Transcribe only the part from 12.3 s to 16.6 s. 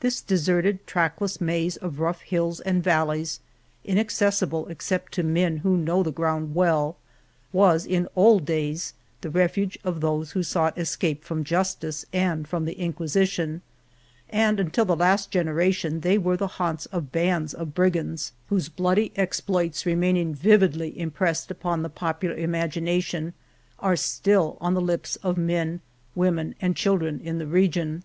from the Inquisition, and until the last generation they were the